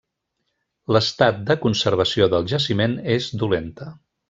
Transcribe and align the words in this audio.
L'estat 0.95 1.43
de 1.51 1.57
conservació 1.67 2.29
del 2.33 2.49
jaciment 2.55 2.97
és 3.19 3.29
dolenta. 3.45 3.93